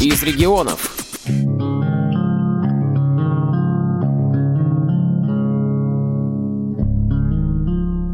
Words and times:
из 0.00 0.22
регионов. 0.22 0.92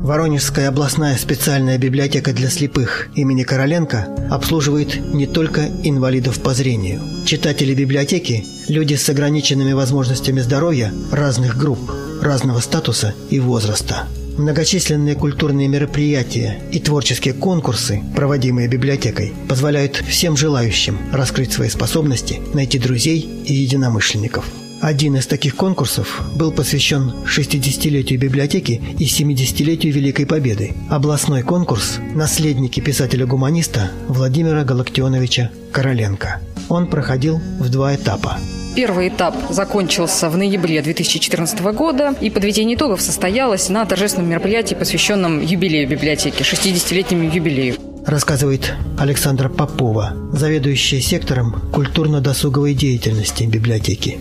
Воронежская 0.02 0.68
областная 0.68 1.16
специальная 1.16 1.78
библиотека 1.78 2.32
для 2.32 2.50
слепых 2.50 3.08
имени 3.14 3.42
Короленко 3.42 4.08
обслуживает 4.30 5.12
не 5.12 5.26
только 5.26 5.68
инвалидов 5.82 6.40
по 6.42 6.54
зрению. 6.54 7.00
Читатели 7.24 7.74
библиотеки– 7.74 8.44
люди 8.68 8.94
с 8.94 9.08
ограниченными 9.08 9.72
возможностями 9.72 10.40
здоровья 10.40 10.92
разных 11.10 11.56
групп, 11.56 11.80
разного 12.20 12.60
статуса 12.60 13.14
и 13.30 13.40
возраста. 13.40 14.06
Многочисленные 14.36 15.14
культурные 15.14 15.68
мероприятия 15.68 16.60
и 16.72 16.78
творческие 16.78 17.34
конкурсы, 17.34 18.02
проводимые 18.14 18.68
библиотекой, 18.68 19.32
позволяют 19.48 19.96
всем 19.96 20.36
желающим 20.36 20.98
раскрыть 21.12 21.52
свои 21.52 21.68
способности, 21.68 22.40
найти 22.54 22.78
друзей 22.78 23.20
и 23.44 23.52
единомышленников– 23.52 24.44
один 24.82 25.14
из 25.14 25.28
таких 25.28 25.54
конкурсов 25.54 26.20
был 26.34 26.50
посвящен 26.50 27.14
60-летию 27.24 28.18
библиотеки 28.18 28.82
и 28.98 29.04
70-летию 29.04 29.92
Великой 29.92 30.26
Победы. 30.26 30.74
Областной 30.90 31.44
конкурс 31.44 31.98
«Наследники 32.16 32.80
писателя-гуманиста» 32.80 33.92
Владимира 34.08 34.64
Галактионовича 34.64 35.52
Короленко. 35.70 36.40
Он 36.68 36.88
проходил 36.88 37.40
в 37.60 37.68
два 37.70 37.94
этапа. 37.94 38.38
Первый 38.74 39.08
этап 39.08 39.36
закончился 39.50 40.30
в 40.30 40.36
ноябре 40.36 40.80
2014 40.80 41.60
года, 41.60 42.14
и 42.20 42.30
подведение 42.30 42.76
итогов 42.76 43.02
состоялось 43.02 43.68
на 43.68 43.84
торжественном 43.84 44.30
мероприятии, 44.30 44.74
посвященном 44.74 45.40
юбилею 45.42 45.86
библиотеки, 45.88 46.42
60-летнему 46.42 47.30
юбилею. 47.30 47.76
Рассказывает 48.06 48.74
Александра 48.98 49.48
Попова, 49.48 50.14
заведующая 50.32 51.00
сектором 51.00 51.70
культурно-досуговой 51.72 52.74
деятельности 52.74 53.44
библиотеки 53.44 54.18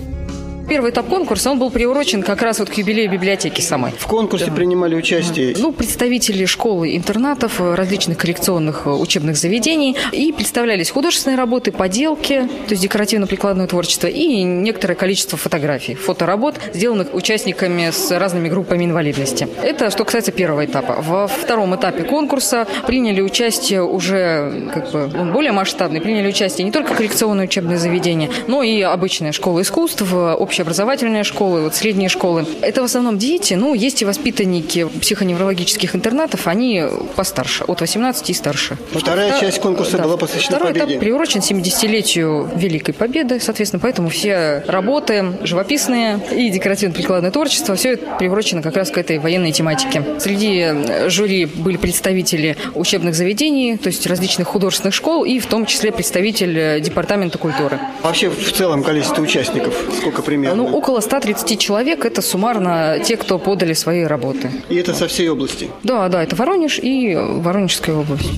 первый 0.71 0.91
этап 0.91 1.09
конкурса, 1.09 1.51
он 1.51 1.59
был 1.59 1.69
приурочен 1.69 2.23
как 2.23 2.41
раз 2.41 2.59
вот 2.59 2.69
к 2.69 2.73
юбилею 2.75 3.11
библиотеки 3.11 3.59
самой. 3.59 3.91
В 3.91 4.07
конкурсе 4.07 4.45
да. 4.45 4.53
принимали 4.53 4.95
участие? 4.95 5.53
Ну, 5.57 5.73
представители 5.73 6.45
школы, 6.45 6.95
интернатов, 6.95 7.59
различных 7.59 8.17
коррекционных 8.17 8.83
э, 8.85 8.89
учебных 8.89 9.35
заведений. 9.35 9.97
И 10.13 10.31
представлялись 10.31 10.89
художественные 10.89 11.35
работы, 11.35 11.73
поделки, 11.73 12.47
то 12.67 12.71
есть 12.71 12.83
декоративно-прикладное 12.83 13.67
творчество 13.67 14.07
и 14.07 14.43
некоторое 14.43 14.95
количество 14.95 15.37
фотографий, 15.37 15.95
фоторабот, 15.95 16.55
сделанных 16.73 17.13
участниками 17.13 17.91
с 17.91 18.09
разными 18.17 18.47
группами 18.47 18.85
инвалидности. 18.85 19.49
Это 19.61 19.91
что 19.91 20.05
касается 20.05 20.31
первого 20.31 20.63
этапа. 20.63 21.01
Во 21.01 21.27
втором 21.27 21.75
этапе 21.75 22.03
конкурса 22.03 22.65
приняли 22.87 23.19
участие 23.19 23.83
уже, 23.83 24.69
как 24.73 24.89
бы, 24.93 25.11
он 25.19 25.33
более 25.33 25.51
масштабный, 25.51 25.99
приняли 25.99 26.29
участие 26.29 26.63
не 26.63 26.71
только 26.71 26.95
коррекционные 26.95 27.49
учебные 27.49 27.77
заведения, 27.77 28.29
но 28.47 28.63
и 28.63 28.79
обычная 28.79 29.33
школа 29.33 29.63
искусств, 29.63 30.03
общая 30.13 30.60
общеобразовательные 30.61 31.23
школы, 31.23 31.63
вот 31.63 31.75
средние 31.75 32.09
школы. 32.09 32.45
Это 32.61 32.81
в 32.81 32.85
основном 32.85 33.17
дети, 33.17 33.55
ну, 33.55 33.73
есть 33.73 34.01
и 34.01 34.05
воспитанники 34.05 34.87
психоневрологических 35.01 35.95
интернатов, 35.95 36.47
они 36.47 36.83
постарше, 37.15 37.63
от 37.63 37.81
18 37.81 38.29
и 38.29 38.33
старше. 38.33 38.77
Вторая 38.91 39.39
часть 39.39 39.59
конкурса 39.59 39.97
да. 39.97 40.03
была 40.03 40.17
посвящена 40.17 40.57
Второй 40.57 40.73
победе. 40.73 40.93
этап 40.93 40.99
приурочен 40.99 41.39
70-летию 41.39 42.49
Великой 42.55 42.93
Победы, 42.93 43.39
соответственно, 43.39 43.79
поэтому 43.79 44.09
все 44.09 44.63
работы 44.67 45.33
живописные 45.41 46.19
и 46.31 46.49
декоративно-прикладное 46.49 47.31
творчество, 47.31 47.75
все 47.75 47.93
это 47.93 48.05
приурочено 48.19 48.61
как 48.61 48.75
раз 48.75 48.91
к 48.91 48.97
этой 48.97 49.17
военной 49.17 49.51
тематике. 49.51 50.03
Среди 50.19 51.09
жюри 51.09 51.45
были 51.45 51.77
представители 51.77 52.55
учебных 52.75 53.15
заведений, 53.15 53.77
то 53.77 53.87
есть 53.87 54.05
различных 54.05 54.47
художественных 54.47 54.93
школ 54.93 55.23
и 55.25 55.39
в 55.39 55.47
том 55.47 55.65
числе 55.65 55.91
представитель 55.91 56.81
Департамента 56.81 57.37
культуры. 57.37 57.79
Вообще 58.03 58.29
в 58.29 58.51
целом 58.53 58.83
количество 58.83 59.21
участников 59.21 59.73
сколько 59.97 60.21
примерно? 60.21 60.50
Ну, 60.55 60.67
около 60.67 60.99
130 60.99 61.59
человек– 61.59 62.05
это 62.05 62.21
суммарно 62.21 62.99
те, 63.03 63.17
кто 63.17 63.39
подали 63.39 63.73
свои 63.73 64.03
работы. 64.03 64.51
И 64.69 64.75
это 64.75 64.93
со 64.93 65.07
всей 65.07 65.29
области? 65.29 65.69
Да, 65.83 66.09
да, 66.09 66.23
это 66.23 66.35
Воронеж 66.35 66.79
и 66.79 67.15
Воронежская 67.15 67.95
область. 67.95 68.29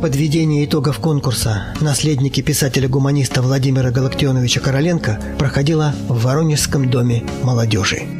Подведение 0.00 0.64
итогов 0.64 0.98
конкурса 0.98 1.74
«Наследники 1.82 2.40
писателя-гуманиста 2.40 3.42
Владимира 3.42 3.90
Галактионовича 3.90 4.60
Короленко» 4.60 5.20
проходило 5.38 5.94
в 6.08 6.24
Воронежском 6.24 6.90
доме 6.90 7.22
молодежи. 7.42 8.19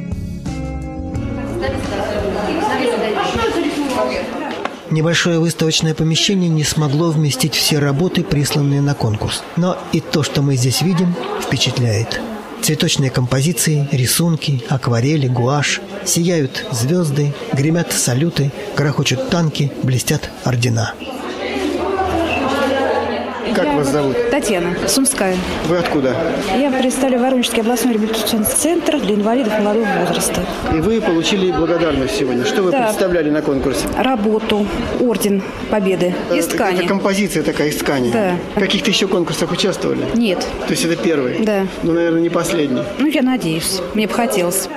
Небольшое 4.91 5.39
выставочное 5.39 5.95
помещение 5.95 6.49
не 6.49 6.65
смогло 6.65 7.11
вместить 7.11 7.55
все 7.55 7.79
работы, 7.79 8.25
присланные 8.25 8.81
на 8.81 8.95
конкурс. 8.95 9.45
Но 9.57 9.79
и 9.93 10.01
то, 10.01 10.25
что 10.25 10.43
мы 10.43 10.57
здесь 10.57 10.83
видим, 10.83 11.15
впечатляет. 11.41 12.21
Цветочные 12.61 13.11
композиции, 13.11 13.89
рисунки, 13.93 14.63
акварели, 14.69 15.29
гуашь. 15.29 15.81
Сияют 16.05 16.67
звезды, 16.73 17.33
гремят 17.53 17.93
салюты, 17.93 18.51
грохочут 18.77 19.31
танки, 19.31 19.71
блестят 19.85 20.29
ордена. 20.45 20.95
Как 23.55 23.65
я 23.65 23.77
вас 23.77 23.89
зовут? 23.89 24.17
Татьяна, 24.31 24.77
Сумская. 24.87 25.37
Вы 25.67 25.79
откуда? 25.79 26.15
Я 26.57 26.71
представляю 26.71 27.23
Воронежский 27.23 27.61
областной 27.61 27.95
реабилитационный 27.95 28.47
центр 28.47 29.01
для 29.01 29.15
инвалидов 29.15 29.59
молодого 29.61 29.87
возраста. 30.07 30.45
И 30.73 30.77
вы 30.77 31.01
получили 31.01 31.51
благодарность 31.51 32.17
сегодня. 32.17 32.45
Что 32.45 32.63
вы 32.63 32.71
да. 32.71 32.87
представляли 32.87 33.31
на 33.31 33.43
конкурсе? 33.43 33.87
Работу, 33.99 34.67
орден 35.01 35.43
Победы 35.71 36.15
из 36.33 36.47
ткани. 36.47 36.79
Это 36.79 36.89
композиция 36.89 37.43
такая 37.43 37.69
из 37.69 37.77
ткани? 37.77 38.11
Да. 38.11 38.37
В 38.55 38.61
каких-то 38.61 38.91
еще 38.91 39.09
конкурсах 39.09 39.51
участвовали? 39.51 40.05
Нет. 40.15 40.47
То 40.67 40.73
есть 40.73 40.85
это 40.85 40.97
первый? 40.97 41.45
Да. 41.45 41.67
Ну, 41.83 41.93
наверное, 41.93 42.21
не 42.21 42.31
последний. 42.31 42.83
Ну, 42.99 43.07
я 43.07 43.23
надеюсь. 43.23 43.81
Мне 43.95 44.07
бы 44.07 44.15
хотелось. 44.15 44.69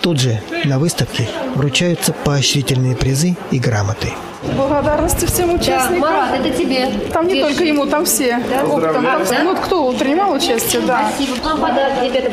Тут 0.00 0.20
же 0.20 0.40
на 0.64 0.78
выставке 0.78 1.28
вручаются 1.54 2.12
поощрительные 2.12 2.96
призы 2.96 3.36
и 3.50 3.58
грамоты. 3.58 4.12
Благодарности 4.56 5.26
всем 5.26 5.54
участникам. 5.54 6.00
Да, 6.00 6.06
Марат, 6.08 6.40
это 6.40 6.50
тебе. 6.50 6.88
Там 7.12 7.26
не 7.26 7.34
Держи. 7.34 7.48
только 7.48 7.64
ему, 7.64 7.86
там 7.86 8.04
все. 8.04 8.40
Да? 8.50 8.60
Там, 8.60 9.04
да? 9.04 9.42
Ну, 9.44 9.56
кто 9.56 9.92
принимал 9.92 10.32
участие, 10.32 10.82
да. 10.82 11.10
Спасибо. 11.14 11.36
Вам 11.44 11.60
подарок, 11.60 11.92
ребята. 12.02 12.32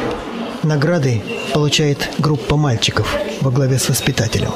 Награды 0.63 1.21
получает 1.53 2.09
группа 2.17 2.55
мальчиков 2.55 3.15
во 3.41 3.51
главе 3.51 3.77
с 3.77 3.89
воспитателем. 3.89 4.51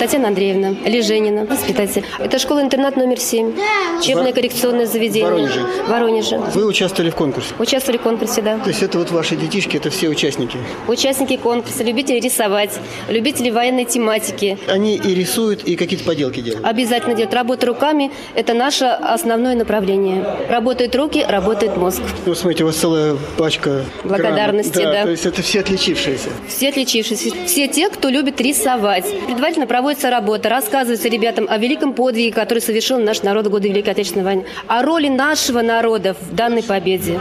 Татьяна 0.00 0.28
Андреевна 0.28 0.74
Леженина, 0.86 1.44
воспитатель. 1.44 2.04
Это 2.18 2.38
школа-интернат 2.38 2.96
номер 2.96 3.20
7. 3.20 3.52
Учебное 4.00 4.32
коррекционное 4.32 4.86
заведение. 4.86 5.30
Воронеже. 5.30 5.60
Воронеже. 5.88 6.38
Вы 6.54 6.64
участвовали 6.64 7.10
в 7.10 7.16
конкурсе? 7.16 7.50
Участвовали 7.58 7.98
в 7.98 8.00
конкурсе, 8.00 8.40
да. 8.40 8.58
То 8.60 8.70
есть 8.70 8.82
это 8.82 8.96
вот 8.96 9.10
ваши 9.10 9.36
детишки, 9.36 9.76
это 9.76 9.90
все 9.90 10.08
участники? 10.08 10.56
Участники 10.88 11.36
конкурса, 11.36 11.84
любители 11.84 12.18
рисовать, 12.18 12.80
любители 13.10 13.50
военной 13.50 13.84
тематики. 13.84 14.56
Они 14.68 14.96
и 14.96 15.14
рисуют, 15.14 15.64
и 15.64 15.76
какие-то 15.76 16.06
поделки 16.06 16.40
делают? 16.40 16.64
Обязательно 16.66 17.14
делают. 17.14 17.34
Работа 17.34 17.66
руками– 17.66 18.10
это 18.34 18.54
наше 18.54 18.86
основное 18.86 19.54
направление. 19.54 20.24
Работают 20.48 20.96
руки, 20.96 21.22
работает 21.28 21.76
мозг. 21.76 22.00
Ну, 22.24 22.34
смотрите, 22.34 22.64
у 22.64 22.68
вас 22.68 22.76
целая 22.76 23.18
пачка 23.36 23.84
Благодарности, 24.04 24.78
да, 24.78 24.92
да. 24.92 25.02
То 25.02 25.10
есть 25.10 25.26
это 25.26 25.42
все 25.42 25.60
отличившиеся? 25.60 26.30
Все 26.48 26.70
отличившиеся. 26.70 27.32
Все 27.44 27.68
те, 27.68 27.90
кто 27.90 28.08
любит 28.08 28.40
рисовать. 28.40 29.04
Предварительно 29.26 29.66
проводят 29.66 29.89
проводится 29.90 30.10
работа, 30.10 30.48
рассказывается 30.48 31.08
ребятам 31.08 31.46
о 31.48 31.58
великом 31.58 31.94
подвиге, 31.94 32.32
который 32.32 32.60
совершил 32.60 33.00
наш 33.00 33.22
народ 33.22 33.48
в 33.48 33.50
годы 33.50 33.68
Великой 33.68 33.90
Отечественной 33.90 34.24
войны, 34.24 34.44
о 34.68 34.82
роли 34.82 35.08
нашего 35.08 35.62
народа 35.62 36.14
в 36.14 36.32
данной 36.32 36.62
победе. 36.62 37.18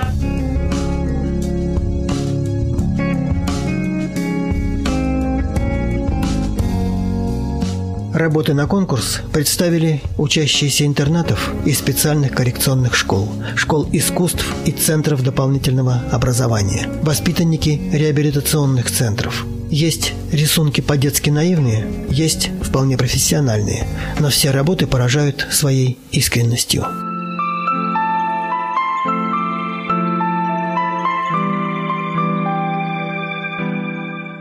Работы 8.13 8.53
на 8.53 8.67
конкурс 8.67 9.21
представили 9.33 10.01
учащиеся 10.19 10.85
интернатов 10.85 11.51
и 11.65 11.73
специальных 11.73 12.33
коррекционных 12.33 12.93
школ, 12.93 13.29
школ 13.55 13.87
искусств 13.93 14.45
и 14.67 14.71
центров 14.71 15.23
дополнительного 15.23 16.03
образования, 16.11 16.87
воспитанники 17.01 17.81
реабилитационных 17.91 18.91
центров– 18.91 19.43
есть 19.69 20.13
рисунки 20.31 20.81
по-детски 20.81 21.29
наивные, 21.29 21.85
есть 22.09 22.49
вполне 22.63 22.97
профессиональные, 22.97 23.85
но 24.19 24.29
все 24.29 24.51
работы 24.51 24.87
поражают 24.87 25.47
своей 25.51 25.97
искренностью. 26.11 26.85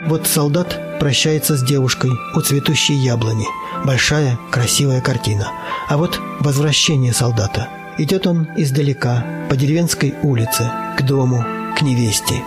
Вот 0.07 0.27
солдат 0.27 0.99
прощается 0.99 1.57
с 1.57 1.63
девушкой 1.63 2.11
у 2.35 2.41
цветущей 2.41 2.97
яблони. 2.97 3.45
Большая, 3.85 4.39
красивая 4.51 5.03
картина. 5.03 5.53
А 5.89 5.99
вот 5.99 6.19
возвращение 6.41 7.13
солдата. 7.13 7.69
Идет 7.99 8.27
он 8.27 8.49
издалека, 8.57 9.25
по 9.51 9.57
деревенской 9.57 10.15
улице, 10.23 10.71
к 10.97 11.03
дому, 11.03 11.45
к 11.77 11.83
невесте. 11.83 12.43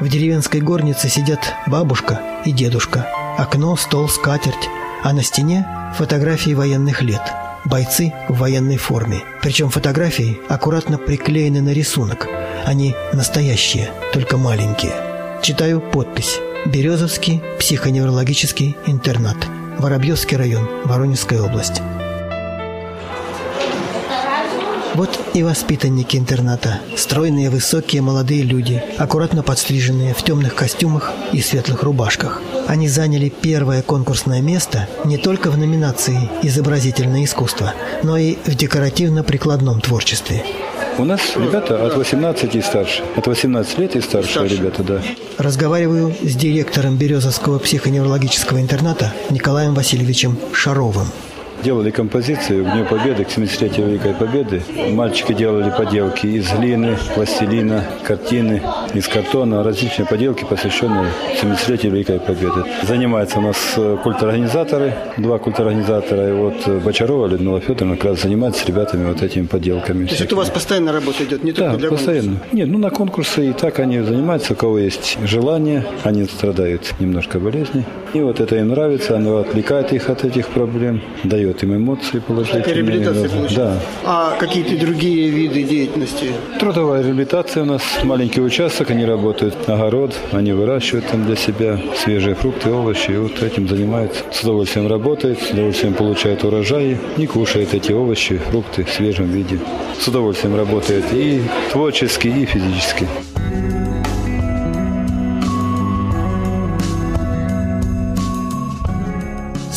В 0.00 0.08
деревенской 0.08 0.60
горнице 0.60 1.08
сидят 1.08 1.40
бабушка 1.66 2.20
и 2.44 2.52
дедушка. 2.52 3.08
Окно, 3.36 3.76
стол, 3.76 4.08
скатерть. 4.08 4.68
А 5.02 5.12
на 5.12 5.22
стене 5.24 5.66
фотографии 5.96 6.54
военных 6.54 7.02
лет. 7.02 7.22
Бойцы 7.64 8.12
в 8.28 8.38
военной 8.38 8.76
форме. 8.76 9.22
Причем 9.42 9.70
фотографии 9.70 10.38
аккуратно 10.48 10.98
приклеены 10.98 11.60
на 11.60 11.70
рисунок. 11.70 12.28
Они 12.64 12.94
настоящие, 13.12 13.90
только 14.12 14.36
маленькие. 14.36 14.92
Читаю 15.42 15.80
подпись. 15.80 16.38
Березовский 16.66 17.42
психоневрологический 17.58 18.76
интернат. 18.86 19.36
Воробьевский 19.78 20.36
район, 20.36 20.68
Воронежская 20.84 21.42
область. 21.42 21.82
Вот 24.98 25.16
и 25.32 25.44
воспитанники 25.44 26.16
интерната. 26.16 26.80
Стройные, 26.96 27.50
высокие, 27.50 28.02
молодые 28.02 28.42
люди, 28.42 28.82
аккуратно 28.96 29.44
подстриженные 29.44 30.12
в 30.12 30.24
темных 30.24 30.56
костюмах 30.56 31.12
и 31.32 31.40
светлых 31.40 31.84
рубашках. 31.84 32.42
Они 32.66 32.88
заняли 32.88 33.28
первое 33.28 33.82
конкурсное 33.82 34.42
место 34.42 34.88
не 35.04 35.16
только 35.16 35.52
в 35.52 35.56
номинации 35.56 36.28
«Изобразительное 36.42 37.22
искусство», 37.22 37.74
но 38.02 38.16
и 38.16 38.38
в 38.44 38.56
декоративно-прикладном 38.56 39.80
творчестве. 39.80 40.42
У 40.98 41.04
нас 41.04 41.20
ребята 41.36 41.86
от 41.86 41.96
18 41.96 42.56
и 42.56 42.60
старше. 42.60 43.04
От 43.14 43.28
18 43.28 43.78
лет 43.78 43.94
и 43.94 44.00
старше, 44.00 44.32
старше. 44.32 44.56
ребята, 44.56 44.82
да. 44.82 45.00
Разговариваю 45.38 46.12
с 46.24 46.34
директором 46.34 46.96
Березовского 46.96 47.60
психоневрологического 47.60 48.60
интерната 48.60 49.14
Николаем 49.30 49.74
Васильевичем 49.74 50.36
Шаровым. 50.52 51.06
Делали 51.62 51.90
композицию 51.90 52.64
к 52.64 52.72
Дню 52.72 52.84
Победы, 52.84 53.24
к 53.24 53.28
70-летию 53.28 53.88
Великой 53.88 54.14
Победы. 54.14 54.62
Мальчики 54.90 55.32
делали 55.32 55.72
поделки 55.76 56.26
из 56.26 56.50
глины, 56.52 56.96
пластилина, 57.14 57.84
картины, 58.04 58.62
из 58.94 59.08
картона, 59.08 59.64
различные 59.64 60.06
поделки, 60.06 60.44
посвященные 60.44 61.10
70-летию 61.42 61.92
Великой 61.92 62.20
Победы. 62.20 62.64
Занимаются 62.86 63.38
у 63.38 63.42
нас 63.42 63.56
э, 63.76 63.96
культурорганизаторы, 64.02 64.94
два 65.16 65.38
культурорганизатора, 65.38 66.28
и 66.28 66.32
вот 66.32 66.54
э, 66.66 66.78
Бочарова 66.78 67.26
Людмила 67.26 67.60
Федоровна 67.60 67.96
как 67.96 68.04
раз 68.04 68.22
занимается 68.22 68.62
с 68.62 68.66
ребятами 68.66 69.08
вот 69.08 69.22
этими 69.22 69.46
поделками. 69.46 70.04
То 70.04 70.10
есть 70.10 70.22
это 70.22 70.34
у 70.36 70.38
вас 70.38 70.50
постоянно 70.50 70.92
работа 70.92 71.24
идет, 71.24 71.42
не 71.42 71.52
только 71.52 71.72
да, 71.72 71.76
для 71.76 71.88
постоянно. 71.90 72.28
Конкурса? 72.30 72.56
Нет, 72.56 72.68
ну 72.68 72.78
на 72.78 72.90
конкурсы 72.90 73.50
и 73.50 73.52
так 73.52 73.80
они 73.80 74.00
занимаются, 74.00 74.52
у 74.52 74.56
кого 74.56 74.78
есть 74.78 75.18
желание, 75.24 75.84
они 76.04 76.24
страдают 76.24 76.94
немножко 77.00 77.40
болезней. 77.40 77.84
И 78.14 78.20
вот 78.20 78.40
это 78.40 78.56
им 78.56 78.68
нравится, 78.68 79.16
оно 79.16 79.38
отвлекает 79.38 79.92
их 79.92 80.08
от 80.08 80.24
этих 80.24 80.48
проблем, 80.48 81.02
дает 81.24 81.62
им 81.62 81.76
эмоции 81.76 82.18
положительные. 82.20 82.74
Реабилитация. 82.74 83.56
Да. 83.56 83.78
А 84.04 84.36
какие-то 84.38 84.78
другие 84.78 85.28
виды 85.30 85.62
деятельности? 85.62 86.32
Трудовая 86.58 87.02
реабилитация 87.02 87.62
у 87.64 87.66
нас, 87.66 87.82
маленький 88.04 88.40
участок, 88.40 88.90
они 88.90 89.04
работают, 89.04 89.54
огород, 89.66 90.14
они 90.32 90.52
выращивают 90.52 91.06
там 91.06 91.26
для 91.26 91.36
себя 91.36 91.78
свежие 91.96 92.34
фрукты, 92.34 92.70
овощи, 92.70 93.10
и 93.10 93.16
вот 93.16 93.42
этим 93.42 93.68
занимаются. 93.68 94.24
С 94.32 94.42
удовольствием 94.42 94.86
работают, 94.88 95.40
с 95.40 95.50
удовольствием 95.50 95.94
получают 95.94 96.44
урожаи 96.44 96.98
и 97.16 97.26
кушают 97.26 97.74
эти 97.74 97.92
овощи, 97.92 98.38
фрукты 98.38 98.84
в 98.84 98.90
свежем 98.90 99.26
виде. 99.26 99.58
С 100.00 100.08
удовольствием 100.08 100.56
работают 100.56 101.04
и 101.12 101.42
творчески, 101.72 102.28
и 102.28 102.44
физически. 102.46 103.06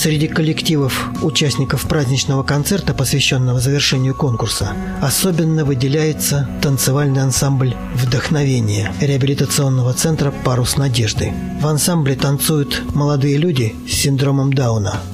Среди 0.01 0.27
коллективов 0.27 1.11
участников 1.21 1.87
праздничного 1.87 2.41
концерта, 2.41 2.91
посвященного 2.91 3.59
завершению 3.59 4.15
конкурса, 4.15 4.73
особенно 4.99 5.63
выделяется 5.63 6.49
танцевальный 6.59 7.21
ансамбль 7.21 7.75
«Вдохновение» 7.93 8.91
реабилитационного 8.99 9.93
центра 9.93 10.33
«Парус 10.43 10.75
надежды». 10.75 11.31
В 11.61 11.67
ансамбле 11.67 12.15
танцуют 12.15 12.81
молодые 12.95 13.37
люди 13.37 13.75
с 13.87 13.91
синдромом 13.91 14.51
Дауна– 14.53 15.01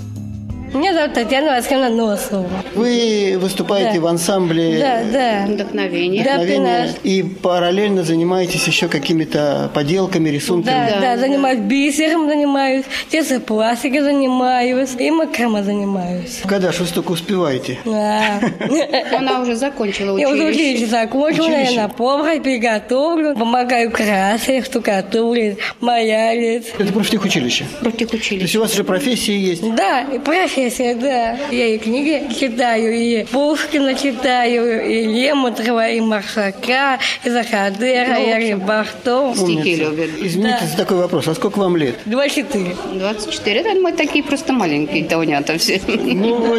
меня 0.87 0.99
зовут 0.99 1.15
Татьяна 1.15 1.47
Васильевна 1.47 1.89
Носова. 1.89 2.47
Вы 2.73 3.37
выступаете 3.39 3.95
да. 3.95 4.01
в 4.01 4.07
ансамбле 4.07 4.79
да, 4.79 5.03
да. 5.11 5.53
«Вдохновение». 5.53 6.21
«Вдохновение». 6.21 6.87
Да, 6.93 6.99
и 7.03 7.23
параллельно 7.23 8.03
занимаетесь 8.03 8.65
еще 8.67 8.87
какими-то 8.87 9.69
поделками, 9.73 10.29
рисунками. 10.29 10.89
Да, 10.89 10.99
да, 10.99 11.01
да 11.01 11.17
занимаюсь 11.17 11.59
бисером, 11.59 12.29
занимаюсь, 12.29 12.85
тесопластикой 13.09 14.01
занимаюсь 14.01 14.91
и 14.97 15.11
макрама 15.11 15.63
занимаюсь. 15.63 16.41
Когда 16.47 16.71
же 16.71 16.83
вы 16.83 16.85
столько 16.87 17.11
успеваете? 17.11 17.79
Да. 17.83 18.39
Она 19.17 19.41
уже 19.41 19.55
закончила 19.55 20.13
училище. 20.13 20.29
Я 20.29 20.33
уже 20.33 20.45
училище 20.45 20.85
закончила, 20.85 21.49
я 21.49 21.71
на 21.71 21.89
повара 21.89 22.39
приготовлю, 22.39 23.35
помогаю 23.35 23.91
красить, 23.91 24.65
штукатурить, 24.65 25.57
маялить. 25.81 26.67
Это 26.77 26.93
профтехучилище? 26.93 27.65
Профтехучилище. 27.81 28.37
То 28.37 28.43
есть 28.43 28.55
у 28.55 28.61
вас 28.61 28.73
уже 28.73 28.83
профессии 28.85 29.33
есть? 29.33 29.75
Да, 29.75 30.05
профессия 30.23 30.76
да. 30.77 31.37
Я 31.51 31.67
и 31.67 31.77
книги 31.77 32.33
читаю, 32.33 32.93
и 32.93 33.23
Пушкина 33.25 33.95
читаю, 33.95 34.87
и 34.89 35.05
Лемутрова, 35.05 35.89
и 35.89 35.99
Маршака, 35.99 36.99
и 37.23 37.29
Захадера, 37.29 38.15
ну, 38.19 38.37
и 38.37 38.49
Рибахтов. 38.49 39.37
Стихи 39.37 39.75
любят. 39.75 40.09
Извините 40.19 40.59
да. 40.61 40.67
за 40.67 40.77
такой 40.77 40.97
вопрос. 40.97 41.27
А 41.27 41.35
сколько 41.35 41.59
вам 41.59 41.77
лет? 41.77 41.95
24. 42.05 42.75
24. 42.93 43.59
Это 43.59 43.79
мы 43.79 43.91
такие 43.91 44.23
просто 44.23 44.53
маленькие 44.53 45.05
таунята 45.05 45.57
все. 45.57 45.81
Ну, 45.87 46.55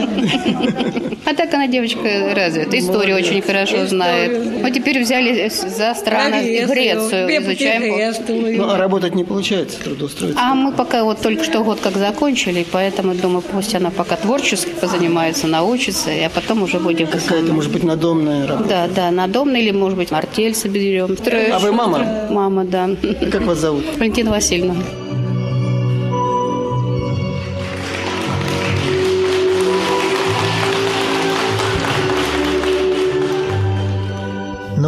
а 1.24 1.34
так 1.34 1.52
она 1.54 1.66
девочка 1.66 2.34
развита. 2.34 2.78
Историю 2.78 3.16
очень 3.16 3.42
хорошо 3.42 3.86
знает. 3.86 4.62
Мы 4.62 4.70
теперь 4.70 5.00
взяли 5.00 5.48
за 5.48 5.94
страну 5.94 6.36
Грецию. 6.40 7.28
Изучаем. 7.42 8.56
Ну, 8.56 8.70
а 8.70 8.76
работать 8.76 9.14
не 9.14 9.24
получается, 9.24 9.78
трудоустроиться? 9.80 10.40
А 10.40 10.54
мы 10.54 10.72
пока 10.72 11.04
вот 11.04 11.20
только 11.20 11.44
что 11.44 11.62
год 11.62 11.80
как 11.80 11.96
закончили, 11.96 12.66
поэтому 12.70 13.14
думаю, 13.14 13.42
пусть 13.42 13.74
она 13.74 13.90
пока 13.90 14.07
творчески 14.16 14.70
позанимается, 14.80 15.46
научится, 15.46 16.10
а 16.10 16.28
потом 16.28 16.62
уже 16.62 16.78
будем... 16.78 17.06
Какая-то, 17.06 17.52
может 17.52 17.72
быть, 17.72 17.84
надомная 17.84 18.46
работа? 18.46 18.68
Да, 18.68 18.88
да, 18.88 19.10
надомная 19.10 19.60
или, 19.60 19.70
может 19.70 19.98
быть, 19.98 20.12
артель 20.12 20.54
соберем. 20.54 21.16
А 21.52 21.58
вы 21.58 21.72
мама? 21.72 22.28
Мама, 22.30 22.64
да. 22.64 22.90
Как 23.30 23.42
вас 23.42 23.58
зовут? 23.58 23.84
Валентина 23.98 24.30
Васильевна. 24.30 24.76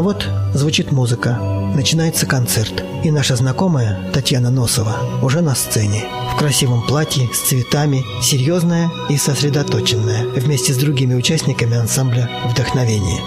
Но 0.00 0.04
вот 0.04 0.26
звучит 0.54 0.92
музыка, 0.92 1.36
начинается 1.74 2.24
концерт, 2.24 2.72
и 3.04 3.10
наша 3.10 3.36
знакомая 3.36 4.00
Татьяна 4.14 4.48
Носова 4.48 4.96
уже 5.20 5.42
на 5.42 5.54
сцене. 5.54 6.04
В 6.32 6.38
красивом 6.38 6.86
платье, 6.86 7.28
с 7.34 7.40
цветами, 7.40 8.02
серьезная 8.22 8.90
и 9.10 9.18
сосредоточенная, 9.18 10.24
вместе 10.24 10.72
с 10.72 10.78
другими 10.78 11.12
участниками 11.12 11.76
ансамбля 11.76 12.30
«Вдохновение». 12.46 13.20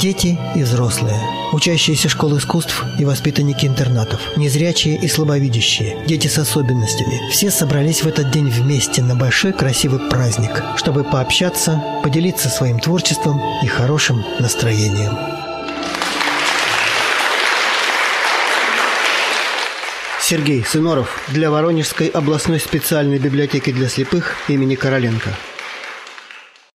Дети 0.00 0.36
и 0.56 0.64
взрослые, 0.64 1.20
учащиеся 1.52 2.08
школ 2.08 2.38
искусств 2.38 2.84
и 2.98 3.04
воспитанники 3.04 3.66
интернатов, 3.66 4.20
незрячие 4.36 4.96
и 4.96 5.08
слабовидящие, 5.08 6.04
дети 6.06 6.26
с 6.26 6.38
особенностями. 6.38 7.20
Все 7.30 7.50
собрались 7.50 8.02
в 8.02 8.08
этот 8.08 8.30
день 8.30 8.48
вместе 8.48 9.02
на 9.02 9.14
большой 9.14 9.52
красивый 9.52 10.00
праздник, 10.08 10.62
чтобы 10.76 11.04
пообщаться, 11.04 11.82
поделиться 12.02 12.48
своим 12.48 12.80
творчеством 12.80 13.40
и 13.62 13.66
хорошим 13.66 14.24
настроением. 14.40 15.16
Сергей 20.20 20.64
Сыноров 20.64 21.20
для 21.28 21.50
Воронежской 21.50 22.06
областной 22.06 22.60
специальной 22.60 23.18
библиотеки 23.18 23.70
для 23.70 23.88
слепых 23.88 24.36
имени 24.48 24.76
Короленко. 24.76 25.36